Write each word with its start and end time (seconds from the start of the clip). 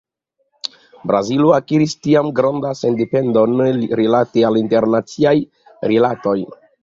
Brazilo 1.11 1.51
akiris 1.57 1.93
tiam 2.07 2.31
grandan 2.39 2.79
sendependon 2.79 3.61
rilate 4.01 4.47
al 4.49 4.57
internaciaj 4.65 5.37
rilatoj. 5.93 6.37